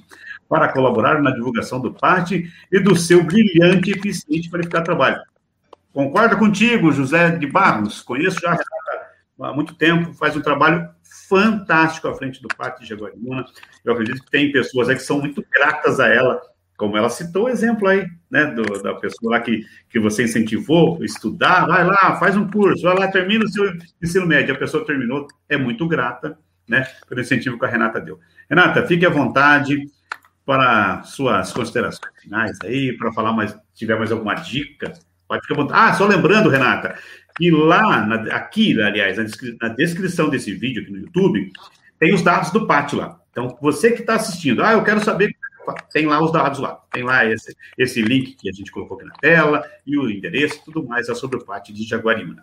[0.48, 5.20] para colaborar na divulgação do parte e do seu brilhante e eficiente qualificado trabalho.
[5.92, 8.03] Concorda contigo, José de Barros?
[8.03, 8.57] Conheço já
[9.40, 10.88] há muito tempo, faz um trabalho
[11.28, 13.44] fantástico à frente do Pátio de Jaguariúna.
[13.84, 16.40] Eu acredito que tem pessoas aí que são muito gratas a ela,
[16.76, 21.03] como ela citou o exemplo aí, né, do, da pessoa lá que, que você incentivou
[21.05, 23.70] estudar, vai lá, faz um curso, vai lá, termina o seu
[24.03, 24.55] ensino médio.
[24.55, 26.38] A pessoa terminou, é muito grata,
[26.68, 28.18] né, pelo incentivo que a Renata deu.
[28.49, 29.84] Renata, fique à vontade,
[30.49, 34.94] para suas considerações finais aí, para falar mais, se tiver mais alguma dica,
[35.28, 35.68] pode ficar bom.
[35.70, 36.99] Ah, só lembrando, Renata,
[37.36, 41.53] que lá, na, aqui, aliás, na, descri na, descrição desse vídeo aqui no YouTube,
[41.99, 43.20] tem os dados do pátio lá.
[43.30, 45.36] Então, você que está assistindo, ah, eu quero saber
[45.92, 49.07] tem lá os dados lá, tem lá esse, esse link que a gente colocou aqui
[49.07, 52.42] na tela e o endereço, tudo mais é sobre o pátio de Jaguarima.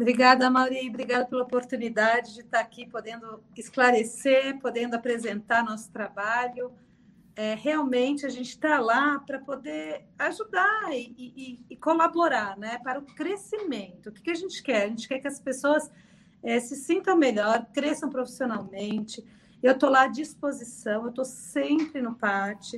[0.00, 6.70] Obrigada, Mauri, obrigada pela oportunidade de estar aqui podendo esclarecer, podendo apresentar nosso trabalho.
[7.34, 13.00] É, realmente a gente está lá para poder ajudar e, e, e, colaborar né, para
[13.00, 14.10] o crescimento.
[14.10, 14.84] O que, que, a gente quer?
[14.84, 15.90] A gente quer que as pessoas
[16.44, 19.24] é, se sintam melhor, cresçam profissionalmente.
[19.60, 22.74] Eu estou lá à disposição, eu estou sempre no PAT.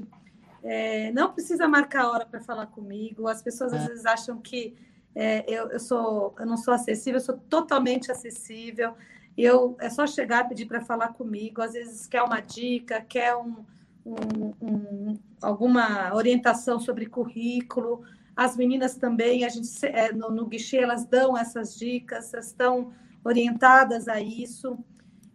[0.63, 3.29] É, não precisa marcar hora para falar comigo.
[3.29, 3.89] As pessoas às é.
[3.89, 4.75] vezes acham que
[5.15, 8.95] é, eu, eu, sou, eu não sou acessível, eu sou totalmente acessível.
[9.37, 11.63] Eu, é só chegar, pedir para falar comigo.
[11.63, 13.65] Às vezes quer uma dica, quer um,
[14.05, 18.03] um, um, alguma orientação sobre currículo.
[18.37, 22.93] As meninas também, a gente é, no, no guichê, elas dão essas dicas, elas estão
[23.25, 24.79] orientadas a isso.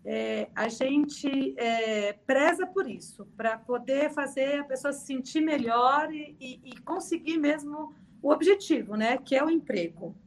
[0.07, 6.13] É, a gente é, preza por isso, para poder fazer a pessoa se sentir melhor
[6.13, 7.91] e, e, e conseguir mesmo
[8.25, 9.19] o objetivo, né?
[9.23, 10.17] Que é o emprego.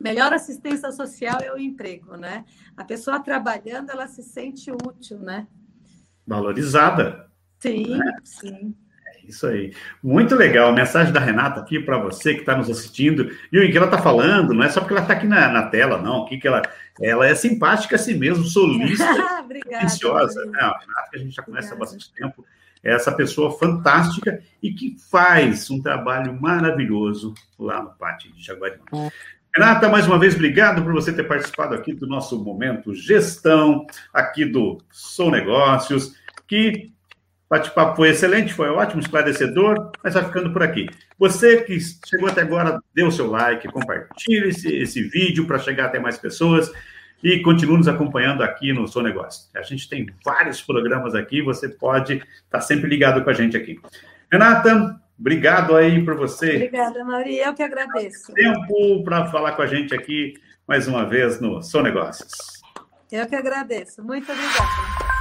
[0.00, 2.42] Melhor assistência social é o emprego, né?
[2.74, 5.46] A pessoa trabalhando, ela se sente útil, né?
[6.26, 7.30] Valorizada.
[7.58, 8.16] Sim, né?
[8.24, 8.74] sim.
[9.08, 9.74] É isso aí.
[10.02, 10.72] Muito legal.
[10.72, 13.30] Mensagem da Renata aqui para você que está nos assistindo.
[13.52, 15.66] E o que ela está falando, não é só porque ela está aqui na, na,
[15.66, 16.20] tela, não.
[16.20, 16.62] O que, ela.
[16.98, 19.04] Ela é simpática a si mesmo, solista,
[19.44, 21.74] Obrigada, Não, a Renata, que a gente já conhece Obrigada.
[21.74, 22.44] há bastante tempo
[22.84, 28.84] essa pessoa fantástica e que faz um trabalho maravilhoso lá no Pátio de Jaguariúna.
[28.92, 29.10] É.
[29.56, 34.44] Renata, mais uma vez, obrigado por você ter participado aqui do nosso momento gestão, aqui
[34.44, 36.16] do Sou Negócios,
[36.46, 36.92] que
[37.48, 40.88] bate-papo foi excelente, foi ótimo, esclarecedor, mas vai ficando por aqui.
[41.16, 45.86] Você que chegou até agora, dê o seu like, compartilhe esse, esse vídeo para chegar
[45.86, 46.72] até mais pessoas
[47.22, 49.48] e continue nos acompanhando aqui no Sou Negócio.
[49.56, 53.56] A gente tem vários programas aqui, você pode estar tá sempre ligado com a gente
[53.56, 53.80] aqui.
[54.30, 56.56] Renata, obrigado aí por você.
[56.56, 58.32] Obrigada, Maria, eu que agradeço.
[58.34, 60.34] Tempo para falar com a gente aqui
[60.66, 62.32] mais uma vez no Sou Negócios.
[63.10, 64.02] Eu que agradeço.
[64.02, 65.13] Muito obrigada.